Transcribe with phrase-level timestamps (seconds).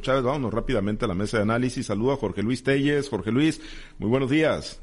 [0.00, 1.86] Chávez, vámonos rápidamente a la mesa de análisis.
[1.86, 3.08] Saludo a Jorge Luis Telles.
[3.08, 3.60] Jorge Luis,
[4.00, 4.82] muy buenos días.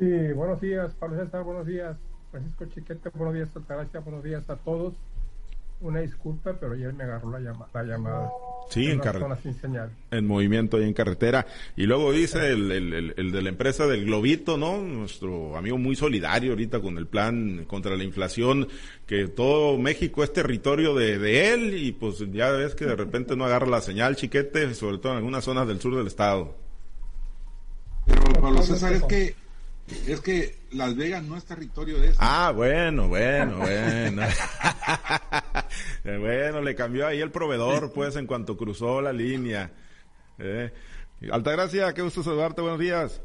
[0.00, 1.96] Sí, buenos días, Pablo César, buenos días.
[2.32, 4.94] Francisco Chiquete, buenos días, Altagracia, buenos días a todos.
[5.80, 7.38] Una disculpa, pero ayer me agarró la,
[7.72, 8.30] la llamada.
[8.68, 9.90] Sí, en, carretera.
[10.10, 11.46] En movimiento y en carretera.
[11.76, 14.80] Y luego dice el, el, el, de la empresa del Globito, ¿no?
[14.82, 18.68] Nuestro amigo muy solidario ahorita con el plan contra la inflación,
[19.06, 23.36] que todo México es territorio de, de él y pues ya ves que de repente
[23.36, 26.56] no agarra la señal, chiquete, sobre todo en algunas zonas del sur del estado.
[28.04, 29.34] Pero Pablo César, es que
[30.06, 32.18] es que Las Vegas no es territorio de eso.
[32.20, 34.22] Ah, bueno, bueno, bueno.
[36.04, 39.70] bueno, le cambió ahí el proveedor, pues, en cuanto cruzó la línea.
[40.38, 40.72] Eh.
[41.30, 43.20] Altagracia, qué gusto saludarte, buenos días.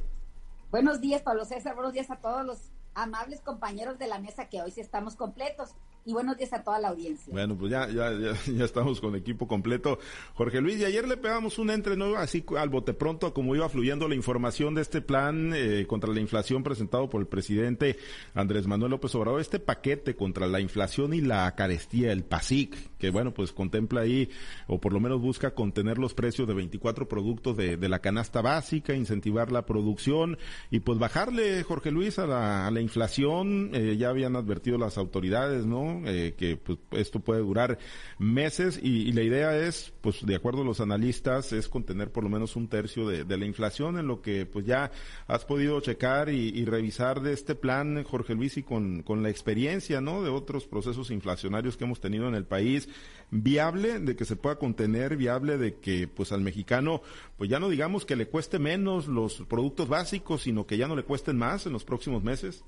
[0.71, 4.61] Buenos días, Pablo César, buenos días a todos los amables compañeros de la mesa que
[4.61, 5.75] hoy sí estamos completos
[6.05, 7.31] y buenos días a toda la audiencia.
[7.31, 8.11] Bueno, pues ya, ya,
[8.47, 9.99] ya, estamos con equipo completo.
[10.33, 13.69] Jorge Luis, y ayer le pegamos un entre nuevo así al bote pronto como iba
[13.69, 17.97] fluyendo la información de este plan eh, contra la inflación presentado por el presidente
[18.33, 23.09] Andrés Manuel López Obrador, este paquete contra la inflación y la carestía, el PASIC, que
[23.09, 24.29] bueno, pues contempla ahí,
[24.67, 28.41] o por lo menos busca contener los precios de 24 productos de, de la canasta
[28.41, 30.37] básica, incentivar la producción
[30.69, 34.97] y pues bajarle, Jorge Luis, a la, a la inflación, eh, ya habían advertido las
[34.97, 35.92] autoridades, ¿no?
[36.05, 37.77] Eh, que pues, esto puede durar
[38.19, 42.29] meses y, la idea es, pues de acuerdo a los analistas, es contener por lo
[42.29, 44.91] menos un tercio de, la inflación en lo que pues ya
[45.27, 50.01] has podido checar y, revisar de este plan, Jorge Luis, y con, con la experiencia,
[50.01, 50.23] ¿no?
[50.23, 52.89] De otros procesos inflacionarios que hemos tenido en el país,
[53.31, 57.01] viable de que se pueda contener, viable de que pues al mexicano,
[57.37, 60.95] pues ya no digamos que le cueste menos los productos básicos, sino que ya no
[60.95, 62.63] le cuesten más en los próximos meses.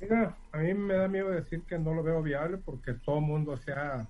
[0.00, 3.24] Mira, a mí me da miedo decir que no lo veo viable porque todo el
[3.24, 4.06] mundo se ha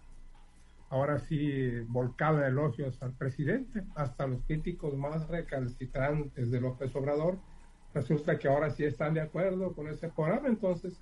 [0.89, 7.39] ahora sí volcado elogios al presidente, hasta los críticos más recalcitrantes de López Obrador,
[7.93, 10.95] resulta que ahora sí están de acuerdo con ese programa, entonces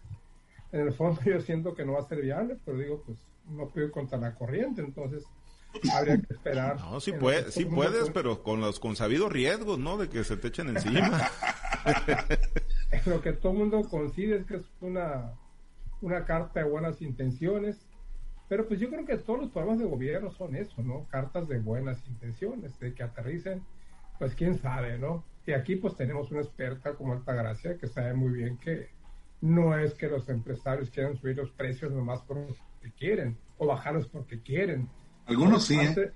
[0.72, 3.68] en el fondo yo siento que no va a ser viable, pero digo, pues no
[3.68, 5.24] puedo contra la corriente, entonces
[5.92, 6.76] habría que esperar.
[6.80, 9.98] No, sí, puede, sí puedes, pero con los consabidos riesgos, ¿no?
[9.98, 11.20] De que se te echen encima.
[13.06, 15.32] lo que todo el mundo coincide es que es una,
[16.00, 17.86] una carta de buenas intenciones,
[18.48, 21.06] pero pues yo creo que todos los programas de gobierno son eso, ¿no?
[21.08, 23.62] Cartas de buenas intenciones, de que aterricen,
[24.18, 25.24] pues quién sabe, ¿no?
[25.46, 28.88] Y aquí pues tenemos una experta como Altagracia que sabe muy bien que
[29.40, 32.54] no es que los empresarios quieran subir los precios nomás porque
[32.98, 34.88] quieren o bajarlos porque quieren.
[35.26, 35.78] Algunos sí.
[35.78, 36.12] ¿eh?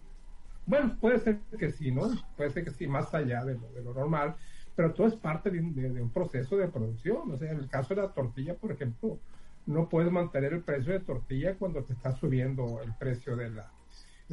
[0.64, 2.10] Bueno, puede ser que sí, ¿no?
[2.36, 4.36] Puede ser que sí, más allá de lo, de lo normal
[4.78, 7.32] pero todo es parte de, un proceso de producción.
[7.32, 9.18] O sea, en el caso de la tortilla, por ejemplo,
[9.66, 13.72] no puedes mantener el precio de tortilla cuando te está subiendo el precio de la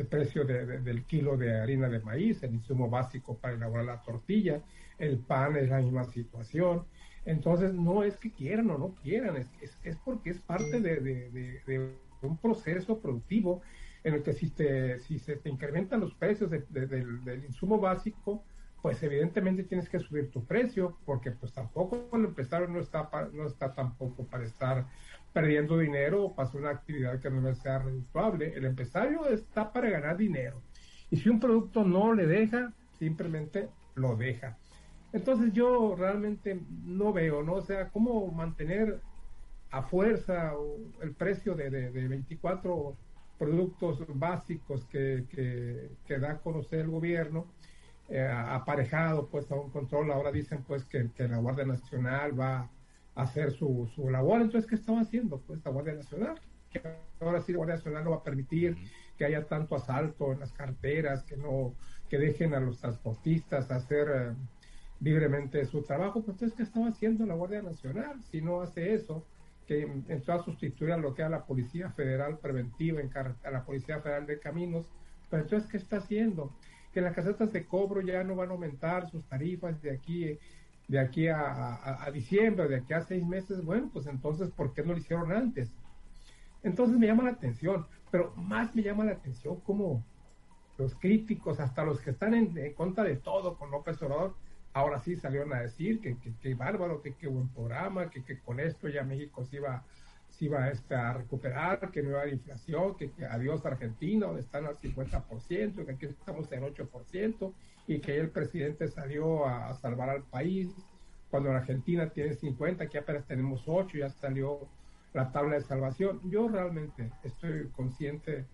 [0.08, 4.62] precio del kilo de harina de maíz, el insumo básico para elaborar la tortilla,
[5.00, 6.84] el pan es la misma situación.
[7.26, 9.50] Entonces, no es que quieran o no quieran, es,
[9.82, 11.00] es, porque es parte de,
[11.66, 13.64] de, un proceso productivo
[14.04, 18.44] en el que si, te, si se incrementan los precios del, del insumo básico,
[18.82, 23.48] pues evidentemente tienes que subir tu precio, porque pues tampoco el empresario no está, no
[23.48, 24.86] está tampoco para estar
[25.34, 28.54] perdiendo dinero o para una actividad que no sea redituable.
[28.54, 30.62] El empresario está para ganar dinero.
[31.10, 34.58] Y si un producto no le deja, simplemente lo deja.
[35.14, 37.54] Entonces yo realmente no veo, ¿no?
[37.54, 39.00] O sea, cómo mantener
[39.72, 40.54] a fuerza
[41.02, 42.96] el precio de, de, 24
[43.38, 45.26] productos básicos que,
[46.06, 47.48] que, da a conocer el gobierno
[48.10, 50.12] eh, aparejado pues a un control.
[50.12, 52.70] Ahora dicen pues que, la Guardia Nacional va
[53.16, 54.42] a hacer su, su labor.
[54.42, 56.40] Entonces, ¿qué estaba haciendo pues la Guardia Nacional?
[56.72, 56.82] Que
[57.20, 58.78] ahora sí la Guardia Nacional no va a permitir
[59.18, 61.74] que haya tanto asalto en las carteras, que no,
[62.10, 64.34] que dejen a los transportistas hacer eh,
[65.00, 66.22] libremente su trabajo.
[66.22, 68.22] Pues entonces, ¿qué estaba haciendo la Guardia Nacional?
[68.30, 69.26] Si no hace eso,
[69.68, 73.66] que entró a sustituir a lo que era la Policía Federal Preventiva, en a la
[73.66, 74.92] Policía Federal de Caminos,
[75.30, 76.54] pero entonces, ¿qué está haciendo?
[76.96, 80.40] Que las casetas de cobro ya no van a aumentar sus tarifas de aquí,
[80.88, 84.94] de aquí a, diciembre, de aquí a seis meses, bueno, pues entonces, ¿por qué no
[84.94, 85.74] lo hicieron antes?
[86.64, 90.06] Entonces me llama la atención, pero más me llama la atención como
[90.78, 94.34] los críticos, hasta los que están en, contra de todo con López Obrador,
[94.72, 98.62] ahora sí salieron a decir que, que, bárbaro, que qué buen programa, que, que, con
[98.62, 99.84] esto ya México se iba
[100.38, 104.42] si va este, a recuperar, que no va a haber inflación, que, adiós Argentina, donde
[104.42, 107.54] están al 50%, que aquí estamos en 8%,
[107.88, 110.70] y que el presidente salió a, salvar al país,
[111.30, 114.68] cuando en Argentina tiene 50, que apenas tenemos 8, ya salió
[115.14, 116.20] la tabla de salvación.
[116.30, 118.46] Yo realmente estoy consciente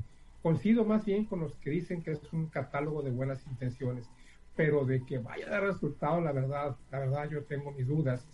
[0.42, 4.10] coincido más bien con los que dicen que es un catálogo de buenas intenciones,
[4.56, 8.26] pero de que vaya a dar resultado, la verdad, la verdad yo tengo mis dudas.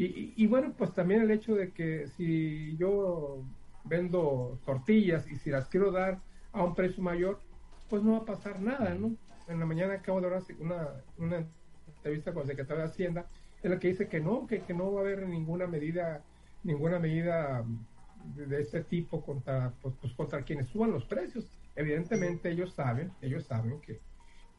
[0.00, 3.42] Y, y, bueno, pues también el hecho de que si yo
[3.82, 6.20] vendo tortillas y si las quiero dar
[6.52, 7.40] a un precio mayor,
[7.90, 9.16] pues no va a pasar nada, ¿no?
[9.48, 11.44] En la mañana acabo de hablar una, una
[11.88, 13.26] entrevista con el secretario de Hacienda,
[13.60, 16.22] en la que dice que no, que, que no va a haber ninguna medida,
[16.62, 17.64] ninguna medida
[18.36, 21.50] de este tipo contra, pues, pues, contra quienes suban los precios.
[21.74, 23.98] Evidentemente ellos saben, ellos saben que,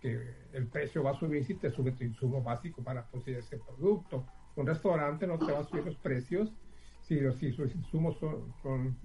[0.02, 0.20] que
[0.52, 4.26] el precio va a subir si te sube tu insumo básico para producir ese producto.
[4.56, 6.54] Un restaurante no te va a subir los precios
[7.02, 8.96] si, si sus insumos son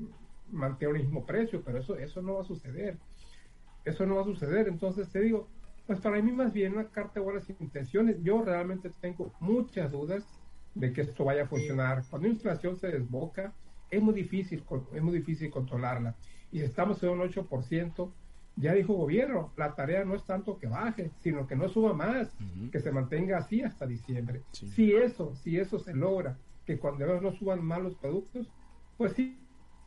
[0.50, 2.98] mantienen el mismo precio, pero eso, eso no va a suceder.
[3.84, 4.68] Eso no va a suceder.
[4.68, 5.48] Entonces te digo,
[5.86, 8.22] pues para mí más bien una carta de buenas intenciones.
[8.22, 10.24] Yo realmente tengo muchas dudas
[10.74, 12.02] de que esto vaya a funcionar.
[12.08, 13.52] Cuando la inflación se desboca,
[13.90, 16.16] es muy difícil, es muy difícil controlarla.
[16.50, 18.12] Y si estamos en un 8%,
[18.56, 22.28] ya dijo gobierno, la tarea no es tanto que baje, sino que no suba más,
[22.70, 24.42] que se mantenga así hasta diciembre.
[24.52, 28.48] Si eso, si eso se logra, que cuando no suban más los productos,
[28.96, 29.38] pues sí,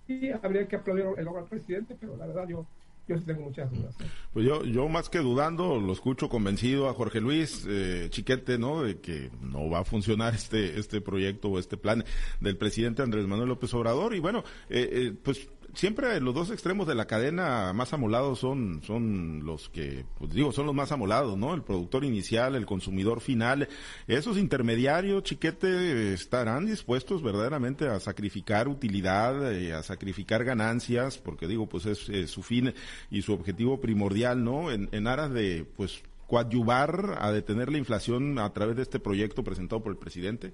[0.06, 2.68] sí habría que aplaudir el logro al presidente, pero la verdad yo
[3.08, 3.96] yo sí tengo muchas dudas.
[4.02, 4.06] ¿eh?
[4.34, 8.84] Pues yo, yo más que dudando, lo escucho convencido a Jorge Luis eh, Chiquete, ¿no?
[8.84, 12.04] De que no va a funcionar este, este proyecto o este plan
[12.42, 14.14] del presidente Andrés Manuel López Obrador.
[14.14, 18.82] Y bueno, eh, eh pues siempre los dos extremos de la cadena más amolados son,
[18.84, 21.54] son los que, pues digo, son los más amolados, ¿no?
[21.54, 23.70] El productor inicial, el consumidor final.
[24.08, 31.70] Esos intermediarios, chiquete, estarán dispuestos verdaderamente a sacrificar utilidad, eh, a sacrificar ganancias, porque digo,
[31.70, 32.74] pues es su fin
[33.12, 34.72] y su objetivo primordial, ¿no?
[34.72, 39.44] En, en aras de, pues, coadyuvar a detener la inflación a través de este proyecto
[39.44, 40.54] presentado por el presidente?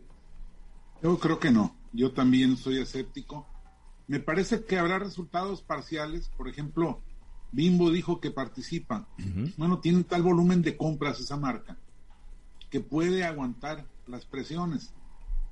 [1.01, 1.75] Yo creo que no.
[1.93, 3.47] Yo también soy escéptico
[4.07, 6.29] me parece que habrá resultados parciales.
[6.37, 7.01] Por ejemplo,
[7.51, 9.07] Bimbo dijo que participa.
[9.57, 11.77] Bueno, tiene tal volumen de compras esa marca
[12.69, 14.93] que puede aguantar las presiones.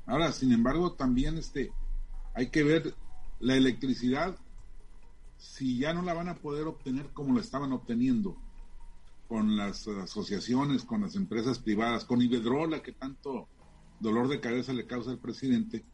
[0.08, 1.72] Ahora, sin embargo, también este,
[2.34, 2.96] hay que ver
[3.40, 4.36] la electricidad,
[5.38, 8.38] si ya no la van a poder obtener como la estaban obteniendo
[9.28, 13.48] con las asociaciones, con las empresas privadas, con Iberdrola, que tanto
[14.00, 15.86] dolor de cabeza le causa al presidente,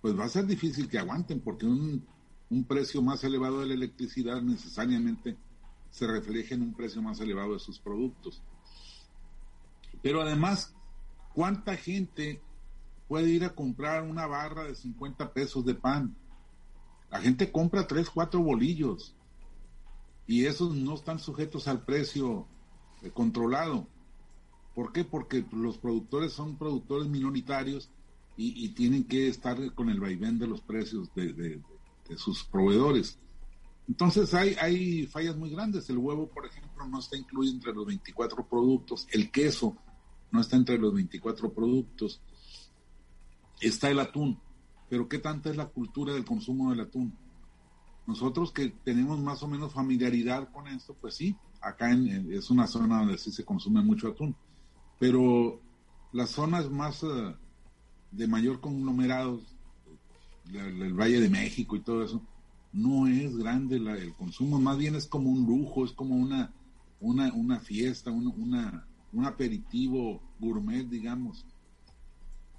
[0.00, 2.06] pues va a ser difícil que aguanten porque un,
[2.50, 5.36] un precio más elevado de la electricidad necesariamente
[5.90, 8.42] se refleja en un precio más elevado de sus productos.
[10.02, 10.74] Pero además,
[11.34, 12.40] ¿cuánta gente
[13.08, 16.16] puede ir a comprar una barra de 50 pesos de pan?
[17.10, 19.14] La gente compra 3, 4 bolillos
[20.26, 22.46] y esos no están sujetos al precio
[23.14, 23.88] controlado.
[24.74, 25.04] ¿Por qué?
[25.04, 27.90] Porque los productores son productores minoritarios
[28.40, 31.60] y, tienen que estar con el vaivén de los precios de,
[32.16, 33.18] sus proveedores.
[33.88, 35.90] Entonces hay, hay fallas muy grandes.
[35.90, 39.08] El huevo, por ejemplo, no está incluido entre los 24 productos.
[39.10, 39.76] El queso
[40.30, 42.22] no está entre los 24 productos.
[43.60, 44.38] Está el atún.
[44.88, 47.12] Pero ¿qué tanta es la cultura del consumo del atún?
[48.06, 53.00] Nosotros que tenemos más o menos familiaridad con esto, pues sí, acá es una zona
[53.00, 54.36] donde sí se consume mucho atún.
[55.00, 55.60] Pero
[56.12, 57.02] las zonas más...
[57.02, 57.34] Eh,
[58.10, 59.40] de mayor conglomerado,
[60.52, 62.22] el, Valle de México y todo eso,
[62.72, 66.52] no es grande el consumo, más bien es como un lujo, es como una,
[67.00, 71.44] una, una fiesta, una, un aperitivo gourmet, digamos.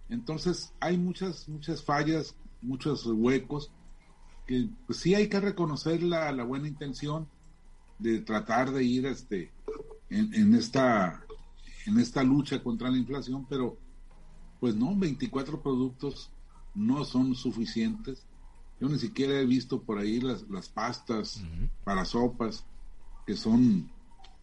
[0.10, 3.72] Entonces hay muchas, muchas fallas, muchos huecos,
[4.48, 7.28] que pues, sí hay que reconocer la, la buena intención
[8.00, 9.52] de tratar de ir este,
[10.10, 11.24] en, en, esta,
[11.86, 13.78] en esta lucha contra la inflación, pero
[14.60, 16.32] pues no, 24 productos
[16.76, 18.26] no son suficientes.
[18.80, 21.42] Yo ni siquiera he visto por ahí las, las pastas
[21.84, 22.66] para sopas,
[23.26, 23.90] que son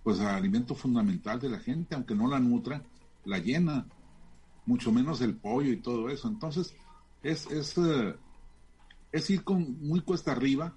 [0.03, 2.83] pues alimento fundamental de la gente, aunque no la nutra,
[3.25, 3.87] la llena,
[4.65, 6.29] mucho menos el pollo y todo eso.
[6.29, 6.75] Entonces,
[7.23, 8.15] es, es, eh,
[9.11, 10.77] es ir con muy cuesta arriba.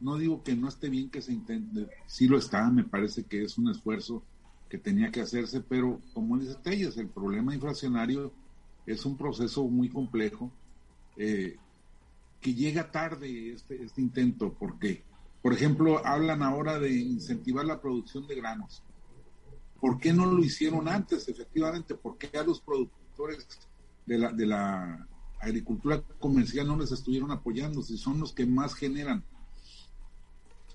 [0.00, 3.44] No digo que no esté bien que se intente, sí lo está, me parece que
[3.44, 4.22] es un esfuerzo
[4.68, 8.32] que tenía que hacerse, pero como dice Tellas, el problema inflacionario
[8.86, 10.50] es un proceso muy complejo
[11.16, 11.56] eh,
[12.40, 15.04] que llega tarde este, este intento, porque,
[15.42, 18.82] por ejemplo, hablan ahora de incentivar la producción de granos.
[19.80, 21.94] ¿Por qué no lo hicieron antes, efectivamente?
[21.94, 23.46] ¿Por qué a los productores
[24.06, 25.08] de la, de la
[25.40, 29.24] agricultura comercial no les estuvieron apoyando si son los que más generan?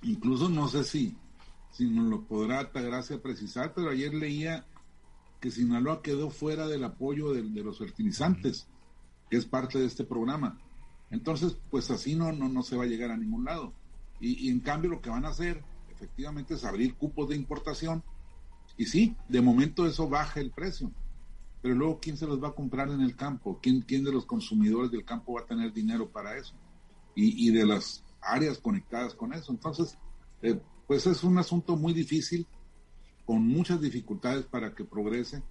[0.01, 1.17] Incluso no sé si,
[1.79, 4.65] nos lo podrá Altagracia precisar, pero ayer leía
[5.45, 8.67] que Sinaloa quedó fuera del apoyo de, los fertilizantes,
[9.29, 10.59] que es parte de este programa.
[11.11, 13.71] Entonces, pues así no, no, no se va a llegar a ningún lado.
[14.19, 18.03] Y, en cambio lo que van a hacer, efectivamente es abrir cupos de importación.
[18.75, 20.91] Y sí, de momento eso baja el precio.
[21.61, 23.59] Pero luego, ¿quién se los va a comprar en el campo?
[23.61, 26.55] ¿Quién, quién de los consumidores del campo va a tener dinero para eso?
[27.13, 29.51] Y, y de las áreas conectadas con eso.
[29.51, 29.95] Entonces,
[30.41, 32.47] eh, pues es un asunto muy difícil,
[33.25, 35.43] con muchas dificultades para que progrese,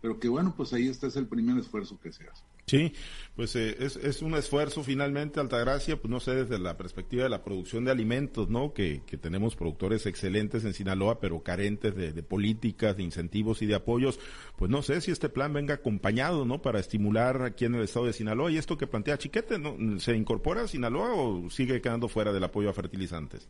[0.00, 2.44] pero que bueno, pues ahí este es el primer esfuerzo que se hace.
[2.66, 2.92] Sí,
[3.36, 7.28] pues eh, es, es, un esfuerzo finalmente, Altagracia, pues no sé, desde la perspectiva de
[7.28, 8.74] la producción de alimentos, ¿no?
[8.74, 13.66] Que, que tenemos productores excelentes en Sinaloa, pero carentes de, de, políticas, de incentivos y
[13.66, 14.18] de apoyos,
[14.56, 16.60] pues no sé si este plan venga acompañado, ¿no?
[16.60, 18.50] Para estimular aquí en el estado de Sinaloa.
[18.50, 20.00] Y esto que plantea Chiquete, ¿no?
[20.00, 23.48] ¿Se incorpora a Sinaloa o sigue quedando fuera del apoyo a fertilizantes?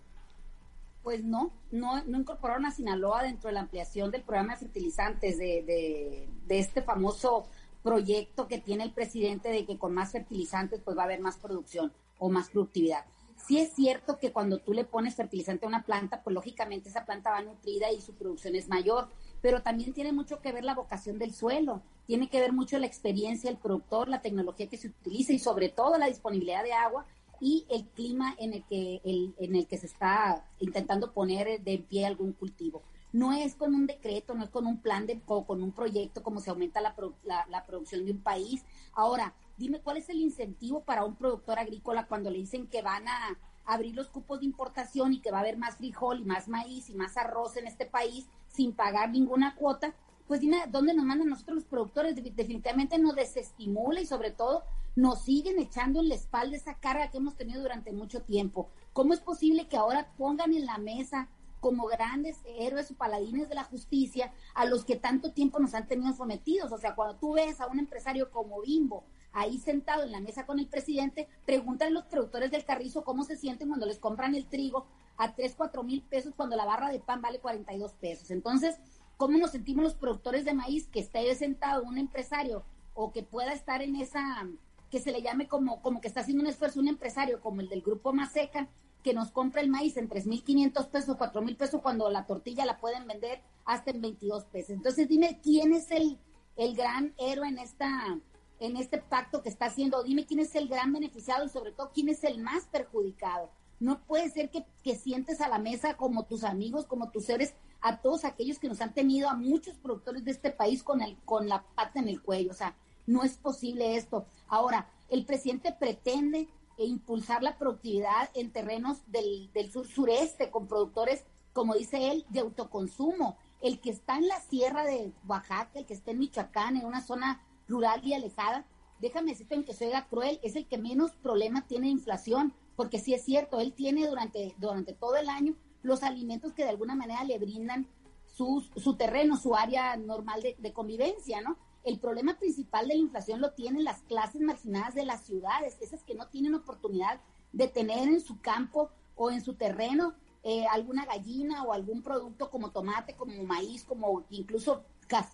[1.07, 5.39] Pues no, no, no incorporaron a Sinaloa dentro de la ampliación del programa de fertilizantes,
[5.39, 7.47] de, de, de este famoso
[7.85, 11.37] proyecto que tiene el presidente de que con más fertilizantes pues va a haber más
[11.37, 13.05] producción o más productividad.
[13.37, 17.05] Sí es cierto que cuando tú le pones fertilizante a una planta, pues lógicamente esa
[17.05, 19.09] planta va nutrida y su producción es mayor,
[19.41, 22.87] pero también tiene mucho que ver la vocación del suelo, tiene que ver mucho la
[22.87, 27.07] experiencia del productor, la tecnología que se utiliza y sobre todo la disponibilidad de agua
[27.41, 31.79] y el clima en el que, el, en el que se está intentando poner de
[31.79, 35.47] pie algún cultivo no es con un decreto, no es con un plan de, o
[35.47, 38.63] con un proyecto como se aumenta la, la, la, producción de un país.
[38.93, 43.09] Ahora, dime cuál es el incentivo para un productor agrícola cuando le dicen que van
[43.09, 46.47] a abrir los cupos de importación y que va a haber más frijol y más
[46.47, 49.95] maíz y más arroz en este país sin pagar ninguna cuota.
[50.29, 52.17] Pues dime, ¿dónde nos mandan nosotros los productores?
[52.17, 54.65] Definitivamente nos desestimula y sobre todo
[54.97, 58.71] nos siguen echando en la espalda esa carga que hemos tenido durante mucho tiempo.
[58.93, 61.29] ¿Cómo es posible que ahora pongan en la mesa
[61.61, 65.89] como grandes héroes o paladines de la justicia a los que tanto tiempo nos han
[65.89, 66.71] tenido sometidos.
[66.71, 70.47] O sea, cuando tú ves a un empresario como Bimbo ahí sentado en la mesa
[70.47, 74.35] con el presidente, pregúntale a los productores del carrizo cómo se sienten cuando les compran
[74.35, 74.87] el trigo
[75.17, 78.31] a 3, 4 mil pesos cuando la barra de pan vale 42 pesos.
[78.31, 78.77] Entonces,
[79.17, 83.53] ¿cómo nos sentimos los productores de maíz que esté sentado un empresario o que pueda
[83.53, 84.49] estar en esa,
[84.91, 87.69] que se le llame como, como que está haciendo un esfuerzo un empresario como el
[87.69, 88.69] del grupo Maseca,
[89.03, 93.07] que nos compra el maíz en 3.500 pesos, 4.000 pesos, cuando la tortilla la pueden
[93.07, 94.71] vender hasta en 22 pesos.
[94.71, 96.19] Entonces, dime quién es el,
[96.57, 98.19] el gran héroe en, esta,
[98.59, 100.03] en este pacto que está haciendo.
[100.03, 103.51] Dime quién es el gran beneficiado y, sobre todo, quién es el más perjudicado.
[103.79, 107.55] No puede ser que, que sientes a la mesa como tus amigos, como tus seres,
[107.83, 111.17] a todos aquellos que nos han tenido, a muchos productores de este país con, el,
[111.25, 112.51] con la pata en el cuello.
[112.51, 112.75] O sea,
[113.07, 114.27] no es posible esto.
[114.49, 116.49] Ahora, el presidente pretende
[116.79, 122.41] impulsar la productividad en terrenos del, del sur sureste con productores, como dice él, de
[122.41, 123.39] autoconsumo.
[123.61, 127.01] El que está en la sierra de Oaxaca, el que está en Michoacán, en una
[127.01, 128.67] zona rural y alejada,
[129.01, 132.99] déjame decirte en que soy cruel, es el que menos problema tiene de inflación, porque
[132.99, 136.95] sí es cierto, él tiene durante, durante todo el año los alimentos que de alguna
[136.95, 137.87] manera le brindan
[138.27, 141.57] su, su terreno, su área normal de, de convivencia, ¿no?
[141.87, 146.03] El problema principal de la inflación lo tienen las clases marginadas de las ciudades, esas
[146.03, 147.21] que no tienen oportunidad
[147.53, 152.51] de tener en su campo o en su terreno eh, alguna gallina o algún producto
[152.51, 154.85] como tomate, como maíz, como incluso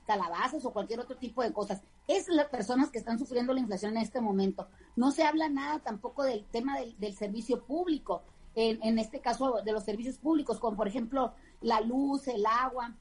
[0.07, 1.83] calabazas o cualquier otro tipo de cosas.
[2.07, 4.69] Es las personas que están sufriendo la inflación en este momento.
[4.95, 8.23] No se habla nada tampoco del tema del, del servicio público,
[8.55, 11.33] en, en este caso de los servicios públicos, como por ejemplo
[11.63, 12.95] la luz, el agua,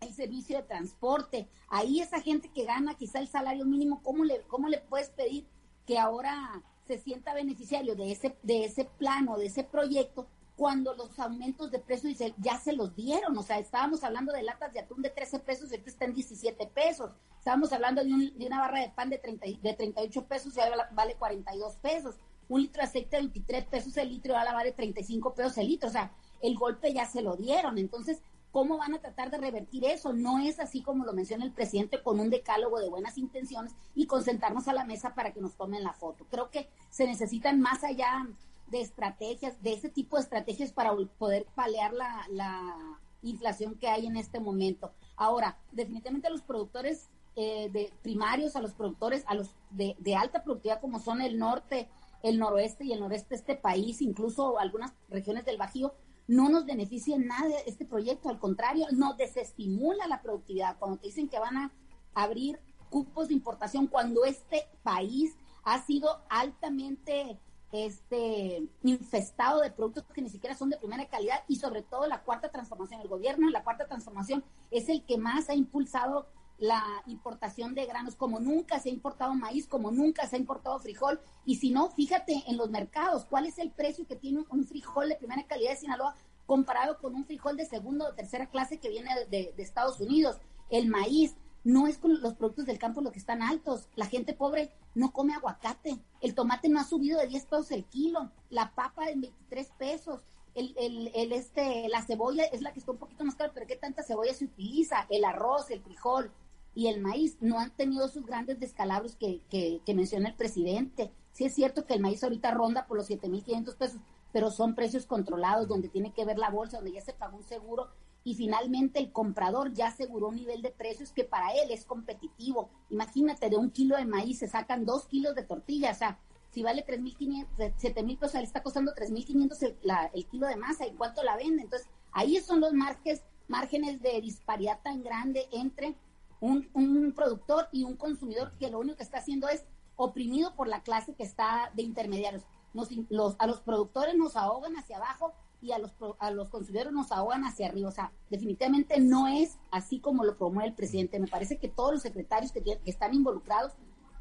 [0.00, 1.48] el servicio de transporte.
[1.68, 5.46] Ahí esa gente que gana quizá el salario mínimo, ¿cómo le, cómo le puedes pedir
[5.86, 10.26] que ahora se sienta beneficiario de ese, de ese plano, de ese proyecto,
[10.56, 13.36] cuando los aumentos de precios ya se los dieron?
[13.36, 16.14] O sea, estábamos hablando de latas de atún de 13 pesos y ahorita está en
[16.14, 17.10] 17 pesos.
[17.38, 20.60] Estábamos hablando de, un, de una barra de pan de, 30, de 38 pesos y
[20.60, 22.16] ahora vale 42 pesos.
[22.48, 25.68] Un litro de aceite de 23 pesos el litro y ahora vale 35 pesos el
[25.68, 25.88] litro.
[25.88, 27.78] O sea, el golpe ya se lo dieron.
[27.78, 30.12] Entonces, ¿Cómo van a tratar de revertir eso?
[30.12, 34.06] No es así como lo menciona el presidente con un decálogo de buenas intenciones y
[34.06, 36.26] concentrarnos a la mesa para que nos tomen la foto.
[36.30, 38.26] Creo que se necesitan más allá
[38.68, 44.06] de estrategias, de ese tipo de estrategias para poder palear la, la inflación que hay
[44.06, 44.92] en este momento.
[45.16, 50.16] Ahora, definitivamente a los productores eh, de primarios, a los productores, a los de, de
[50.16, 51.88] alta productividad como son el norte,
[52.22, 55.94] el noroeste y el noreste de este país, incluso algunas regiones del Bajío,
[56.28, 60.78] no nos beneficia en nada este proyecto, al contrario, nos desestimula la productividad.
[60.78, 61.72] Cuando te dicen que van a
[62.14, 67.38] abrir cupos de importación, cuando este país ha sido altamente
[67.72, 72.22] este infestado de productos que ni siquiera son de primera calidad y sobre todo la
[72.22, 76.26] cuarta transformación, el gobierno la cuarta transformación es el que más ha impulsado
[76.58, 80.78] la importación de granos, como nunca se ha importado maíz, como nunca se ha importado
[80.80, 81.20] frijol.
[81.44, 85.08] Y si no, fíjate en los mercados, ¿cuál es el precio que tiene un frijol
[85.08, 86.14] de primera calidad de Sinaloa
[86.48, 90.38] comparado con un frijol de segunda o tercera clase que viene de, Estados Unidos.
[90.70, 93.86] El maíz, no es con los productos del campo los que están altos.
[93.96, 95.98] La gente pobre no come aguacate.
[96.22, 98.30] El tomate no ha subido de 10 pesos el kilo.
[98.48, 100.22] La papa en 23 pesos.
[100.54, 103.66] El, el, el, este, la cebolla es la que está un poquito más cara, pero
[103.66, 105.06] ¿qué tanta cebolla se utiliza?
[105.10, 106.32] El arroz, el frijol
[106.78, 111.10] y el maíz no han tenido sus grandes descalabros que, que, que menciona el presidente.
[111.32, 114.00] Sí es cierto que el maíz ahorita ronda por los 7.500 pesos,
[114.32, 117.42] pero son precios controlados donde tiene que ver la bolsa, donde ya se pagó un
[117.42, 117.88] seguro
[118.22, 122.70] y finalmente el comprador ya aseguró un nivel de precios que para él es competitivo.
[122.90, 126.20] Imagínate, de un kilo de maíz se sacan dos kilos de tortilla, o sea,
[126.52, 129.76] si vale 3.500, 7.000 pesos, le está costando 3.500 el,
[130.14, 131.62] el kilo de masa, ¿y cuánto la vende?
[131.62, 135.96] Entonces, ahí son los márgenes, márgenes de disparidad tan grande entre
[136.40, 139.64] un, un productor y un consumidor que lo único que está haciendo es
[139.96, 142.44] oprimido por la clase que está de intermediarios.
[142.72, 146.92] Nos, los, a los productores nos ahogan hacia abajo y a los, a los consumidores
[146.92, 147.88] nos ahogan hacia arriba.
[147.88, 151.18] O sea, definitivamente no es así como lo promueve el presidente.
[151.18, 153.72] Me parece que todos los secretarios que, que están involucrados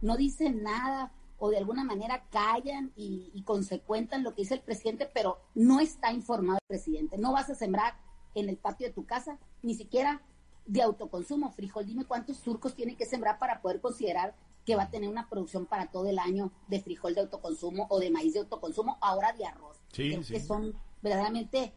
[0.02, 4.62] no dicen nada o de alguna manera callan y, y consecuentan lo que dice el
[4.62, 7.20] presidente, pero no está informado el presidente.
[7.20, 7.96] No vas a sembrar
[8.34, 10.22] en el patio de tu casa, ni siquiera
[10.68, 11.52] de autoconsumo.
[11.52, 15.30] Frijol, dime cuántos surcos tiene que sembrar para poder considerar que va a tener una
[15.30, 19.32] producción para todo el año de frijol de autoconsumo o de maíz de autoconsumo, ahora
[19.32, 19.78] de arroz.
[19.94, 21.74] Sí, que son verdaderamente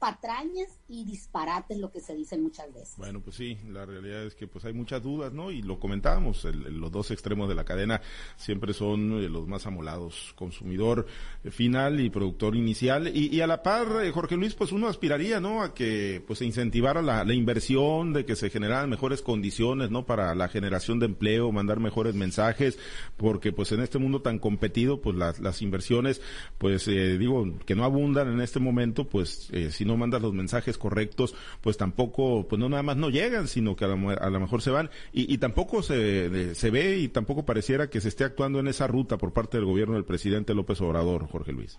[0.00, 2.94] patrañas y disparates lo que se dicen muchas veces.
[2.96, 5.50] Bueno, pues sí, la realidad es que pues hay muchas dudas, ¿no?
[5.52, 8.00] Y lo comentábamos, el, los dos extremos de la cadena
[8.36, 11.06] siempre son eh, los más amolados, consumidor
[11.44, 13.14] eh, final y productor inicial.
[13.14, 15.62] Y, a la par, eh, Jorge Luis, pues uno aspiraría, ¿no?
[15.62, 20.06] A que pues se incentivara la, inversión, de que se generaran mejores condiciones, ¿no?
[20.06, 22.78] Para la generación de empleo, mandar mejores mensajes,
[23.18, 26.22] porque pues en este mundo tan competido, pues las, inversiones,
[26.56, 31.34] pues digo, que no abundan en este momento, pues si no mandas los mensajes correctos,
[31.60, 34.62] pues tampoco, pues no nada más no llegan, sino que a lo, a lo mejor
[34.62, 34.88] se van.
[35.12, 38.86] Y, y tampoco se, se ve y tampoco pareciera que se esté actuando en esa
[38.86, 41.78] ruta por parte del gobierno del presidente López Obrador, Jorge Luis.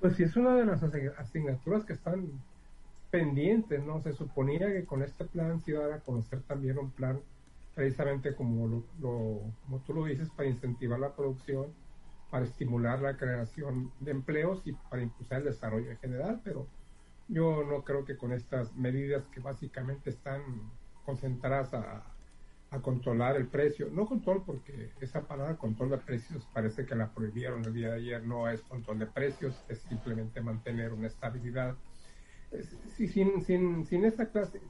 [0.00, 2.26] Pues sí, es una de las asignaturas que están
[3.10, 4.02] pendientes, ¿no?
[4.02, 7.18] Se suponía que con este plan se iba a conocer también un plan
[7.74, 11.66] precisamente como, lo, lo, como tú lo dices, para incentivar la producción,
[12.30, 16.66] para estimular la creación de empleos y para impulsar el desarrollo en general, pero
[17.28, 20.42] yo no creo que con estas medidas que básicamente están
[21.04, 22.04] concentradas a,
[22.70, 27.10] a controlar el precio, no control porque esa palabra control de precios parece que la
[27.10, 31.76] prohibieron el día de ayer, no es control de precios, es simplemente mantener una estabilidad.
[32.96, 34.60] Sin, sin, sin clase,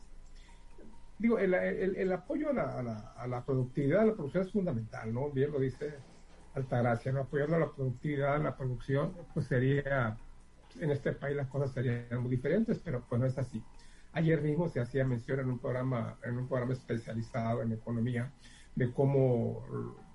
[1.19, 4.45] digo, el, el, el apoyo a la, a, la, a la productividad, a la producción
[4.45, 5.31] es fundamental, ¿no?
[5.31, 5.95] Bien lo dice
[6.57, 7.21] Altagracia, ¿no?
[7.21, 10.17] apoyando la productividad, la producción, pues sería,
[10.81, 13.63] en este país las cosas serían muy diferentes, pero pues no es así.
[14.13, 18.33] Ayer mismo se hacía mención en un programa, en un programa especializado en economía,
[18.75, 19.67] de cómo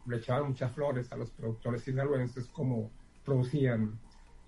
[0.08, 2.90] le echaban muchas flores a los productores sinaloenses, cómo
[3.24, 4.00] producían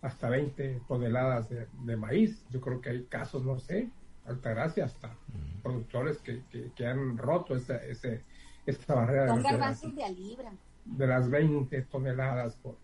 [0.02, 2.44] hasta 20 toneladas de, de, maíz.
[2.50, 3.92] Yo creo que hay casos, no sé,
[4.26, 5.16] Altagracia, hasta
[5.62, 8.24] productores que, que, que, han roto ese, ese,
[8.66, 9.28] esta barrera.
[9.28, 10.52] Son garbanzos de a libra
[10.86, 12.78] de las 20 toneladas por,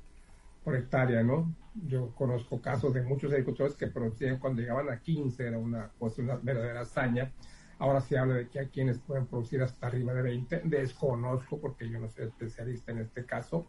[0.63, 1.53] por hectárea, ¿no?
[1.87, 6.17] Yo conozco casos de muchos agricultores que producían cuando llegaban a 15, era una, pues
[6.17, 7.31] una verdadera hazaña.
[7.77, 10.61] Ahora se habla de que hay quienes pueden producir hasta arriba de 20.
[10.65, 13.67] Desconozco porque yo no soy especialista en este caso.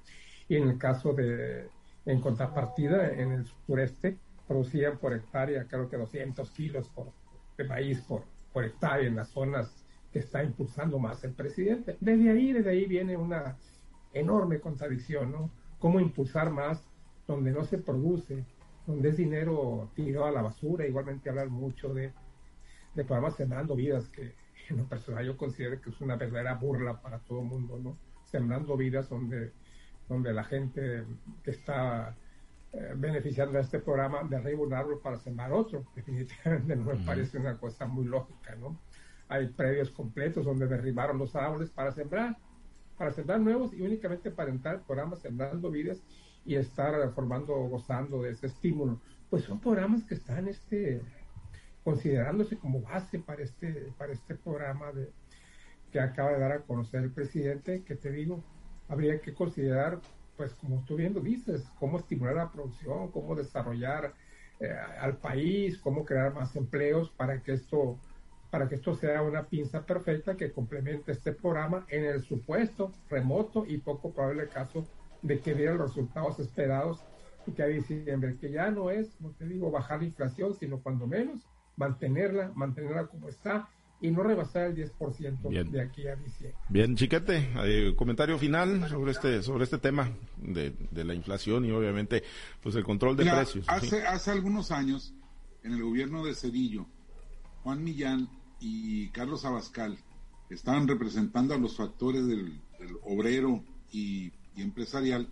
[0.49, 1.69] Y en el caso de,
[2.07, 7.12] en contrapartida, en el sureste, producían por hectárea creo que 200 kilos por,
[7.57, 11.97] de maíz por, por hectárea en las zonas que está impulsando más el presidente.
[12.01, 13.57] Desde ahí, desde ahí viene una
[14.12, 15.51] enorme contradicción, ¿no?
[15.79, 16.83] Cómo impulsar más
[17.27, 18.44] donde no se produce,
[18.87, 20.87] donde es dinero tirado a la basura.
[20.87, 22.12] Igualmente hablar mucho de,
[22.94, 24.35] de programas Sembrando Vidas, que
[24.68, 27.96] en lo personal yo considero que es una verdadera burla para todo el mundo, ¿no?
[28.25, 29.53] Sembrando Vidas donde,
[30.09, 31.05] donde la gente
[31.42, 32.16] que está
[32.73, 35.85] eh, beneficiando de este programa derriba un árbol para sembrar otro.
[35.94, 38.79] Definitivamente no me parece una cosa muy lógica, ¿no?
[39.29, 42.37] Hay predios completos donde derribaron los árboles para sembrar
[43.00, 46.02] para sembrar nuevos y únicamente para entrar programas sembrando vidas
[46.44, 49.00] y estar formando, gozando de ese estímulo.
[49.30, 51.00] Pues son programas que están este,
[51.82, 55.10] considerándose como base para este, para este programa de,
[55.90, 58.44] que acaba de dar a conocer el presidente, que te digo,
[58.86, 59.98] habría que considerar,
[60.36, 64.12] pues como tú viendo dices, cómo estimular la producción, cómo desarrollar
[64.60, 67.98] eh, al país, cómo crear más empleos para que esto
[68.50, 73.64] para que esto sea una pinza perfecta que complemente este programa en el supuesto remoto
[73.66, 74.86] y poco probable caso
[75.22, 77.00] de que diera los resultados esperados
[77.46, 80.78] y que a diciembre, que ya no es, como te digo, bajar la inflación, sino
[80.80, 81.40] cuando menos
[81.76, 83.68] mantenerla, mantenerla como está
[84.02, 86.58] y no rebasar el 10% de aquí a diciembre.
[86.68, 92.22] Bien, Chiquete, eh, comentario final sobre este sobre este tema de, la inflación y obviamente
[92.62, 93.66] pues el control de precios.
[93.68, 95.14] Hace, hace algunos años,
[95.62, 96.86] en el gobierno de Cedillo,
[97.62, 98.28] Juan Millán
[98.61, 99.99] y Carlos Abascal
[100.51, 102.61] estaban representando a los factores del,
[103.03, 105.29] obrero y, y empresarial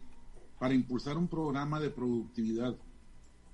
[0.58, 2.76] para impulsar un programa de productividad.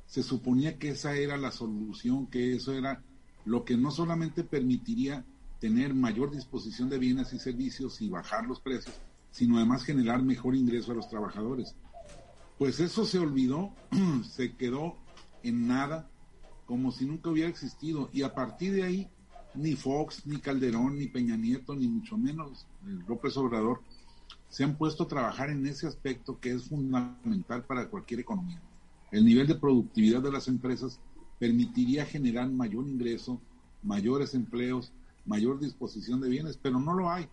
[0.06, 3.02] Se suponía que esa era la solución, que eso era
[3.44, 5.24] lo que no solamente permitiría
[5.60, 8.94] tener mayor disposición de bienes y servicios y bajar los precios,
[9.30, 11.74] sino además generar mejor ingreso a los trabajadores.
[12.58, 13.72] Pues eso se olvidó,
[14.30, 14.96] se quedó
[15.42, 16.08] en nada,
[16.66, 18.10] como si nunca hubiera existido.
[18.12, 19.10] Y a partir de ahí,
[19.54, 22.66] ni Fox, ni Calderón, ni Peña Nieto, ni mucho menos
[23.06, 23.80] López Obrador,
[24.48, 28.60] se han puesto a trabajar en ese aspecto que es fundamental para cualquier economía.
[29.10, 31.00] El nivel de productividad de las empresas
[31.38, 33.40] permitiría generar mayor ingreso,
[33.82, 34.92] mayores empleos,
[35.26, 37.28] mayor disposición de bienes, pero no lo hay.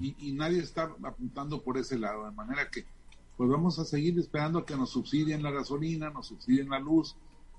[0.00, 2.84] Y, nadie está apuntando por ese lado, de manera que
[3.36, 7.14] pues vamos a seguir esperando a que nos subsidien la gasolina, nos subsidien la luz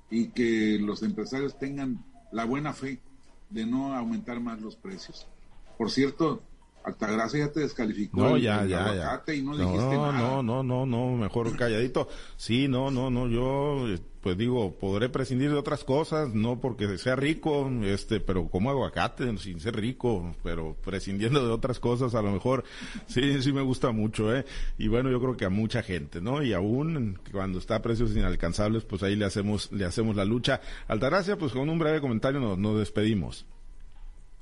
[0.10, 3.00] y que los empresarios tengan la buena fe
[3.50, 5.28] de no aumentar más los precios.
[5.78, 6.42] Por cierto,
[6.88, 9.34] Altagracia ya te descalificó no, ya, ya, ya.
[9.34, 10.13] y no, no dijiste nada.
[10.13, 12.08] No, no, no, no, mejor calladito.
[12.38, 13.88] Sí, no, no, no, yo
[14.21, 19.38] pues digo, podré prescindir de otras cosas, no porque sea rico, este, pero como aguacate
[19.38, 22.63] sin ser rico, pero prescindiendo de otras cosas, a lo mejor
[23.08, 24.45] sí, sí me gusta mucho, eh.
[24.78, 26.41] Y bueno, yo creo que a mucha gente, ¿no?
[26.41, 30.62] Y aún cuando está a precios inalcanzables, pues ahí le hacemos, le hacemos la lucha.
[30.88, 33.45] Altagracia, pues con un breve comentario nos, nos despedimos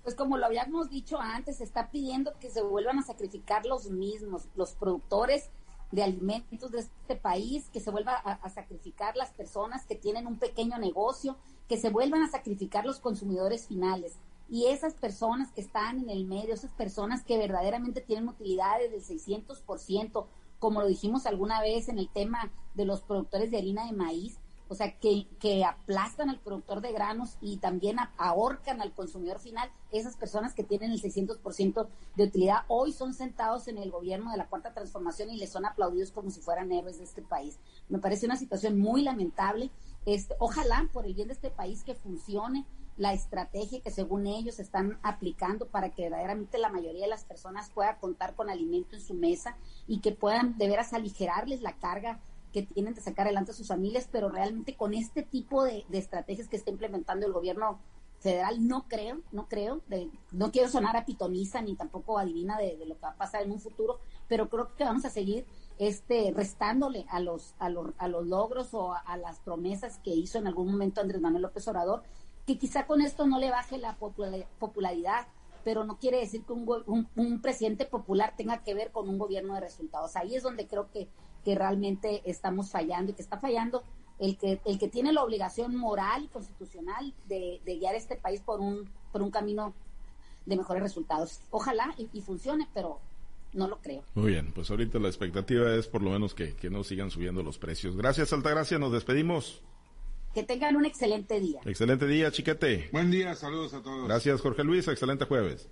[0.05, 3.89] pues como lo habíamos dicho antes, se está pidiendo que se vuelvan a sacrificar los
[3.89, 5.49] mismos, los productores
[5.91, 10.37] de alimentos de este país, que se vuelva a, sacrificar las personas que tienen un
[10.37, 11.37] pequeño negocio,
[11.67, 14.13] que se vuelvan a sacrificar los consumidores finales.
[14.47, 19.01] Y esas personas que están en el medio, esas personas que verdaderamente tienen utilidades del
[19.01, 20.27] 600%,
[20.59, 24.37] como lo dijimos alguna vez en el tema de los productores de harina de maíz,
[24.67, 29.69] o sea, que, que aplastan al productor de granos y también ahorcan al consumidor final,
[29.91, 34.37] esas personas que tienen el 600% de utilidad, hoy son sentados en el gobierno de
[34.37, 37.59] la Cuarta Transformación y les son aplaudidos como si fueran héroes de este país.
[37.89, 39.71] Me parece una situación muy lamentable.
[40.05, 42.65] Este, ojalá, por el bien de este país, que funcione
[42.97, 47.69] la estrategia que según ellos están aplicando para que verdaderamente la mayoría de las personas
[47.69, 52.19] pueda contar con alimento en su mesa y que puedan de veras aligerarles la carga
[52.55, 56.47] que tienen de sacar adelante a sus familias, pero realmente con este tipo de, estrategias
[56.47, 57.81] que está implementando el gobierno
[58.21, 59.81] federal, no creo, no creo,
[60.31, 63.51] no quiero sonar a pitoniza ni tampoco adivina de, lo que va a pasar en
[63.51, 65.45] un futuro, pero creo que vamos a seguir
[65.79, 70.37] este restándole a los, a los, a los logros o a, las promesas que hizo
[70.37, 72.03] en algún momento Andrés Manuel López Obrador,
[72.47, 75.27] que quizá con esto no le baje la popularidad,
[75.65, 79.55] pero no quiere decir que un, un, presidente popular tenga que ver con un gobierno
[79.55, 80.15] de resultados.
[80.15, 81.09] Ahí es donde creo que
[81.45, 83.83] que realmente estamos fallando y que está fallando
[84.19, 88.59] el que, el que tiene la obligación moral y constitucional de, guiar este país por
[88.59, 89.73] un, por un camino
[90.45, 91.39] de mejores resultados.
[91.51, 92.99] Ojalá y, funcione, pero
[93.53, 94.03] no lo creo.
[94.15, 97.43] Muy bien, pues ahorita la expectativa es por lo menos que, que no sigan subiendo
[97.43, 97.95] los precios.
[97.95, 99.61] Gracias, Altagracia, nos despedimos.
[100.33, 101.61] Que tengan un excelente día.
[101.63, 102.89] Excelente día, chiquete.
[102.91, 104.07] Buen día, saludos a todos.
[104.07, 105.69] Gracias, Jorge Luis, excelente jueves.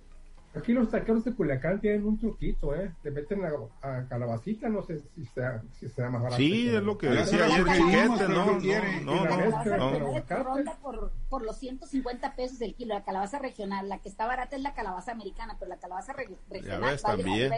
[0.56, 2.92] Aquí los taqueros de Culiacán tienen un truquito, ¿eh?
[3.02, 3.42] Le meten
[3.82, 6.36] a, calabacita, no sé si sea, si sea más barato.
[6.36, 8.60] Sí, es lo que decía ayer Chiquete, ¿no?
[9.04, 10.44] No, no, no.
[10.44, 12.94] Ronda por, por los 150 pesos el kilo.
[12.94, 16.92] La calabaza regional, la que está barata es la calabaza americana, pero la calabaza regional
[16.92, 17.52] ves, también.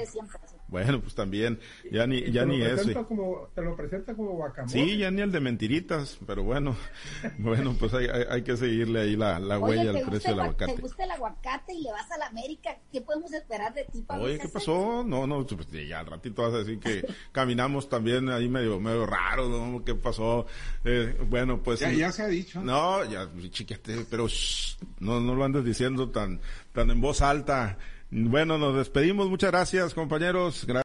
[0.69, 1.61] Bueno, pues también,
[1.93, 2.95] ya ni, ya ni ese.
[2.95, 4.73] Como, te lo presenta como guacamole.
[4.73, 6.75] Sí, ya ni el de mentiritas, pero bueno,
[7.39, 10.75] bueno, pues hay, hay, que seguirle ahí la, la huella al precio del aguacate.
[10.75, 14.03] Te gusta el aguacate y le vas a la América ¿qué podemos esperar de ti,
[14.03, 15.05] Pablo Oye, ¿qué pasó?
[15.07, 19.07] No, no, pues, ya al ratito vas a decir que caminamos también ahí medio, medio
[19.07, 19.85] raro, ¿no?
[19.85, 20.47] ¿Qué pasó?
[20.85, 21.81] Eh, bueno, pues.
[21.81, 22.61] Ya, ya se ha dicho.
[22.63, 24.27] No, ya, chiquete, pero
[25.01, 26.41] no, no lo andes diciendo tan,
[26.73, 27.79] tan en voz alta.
[28.11, 29.29] Bueno, nos despedimos.
[29.29, 30.65] Muchas gracias, compañeros.
[30.67, 30.75] Gracias.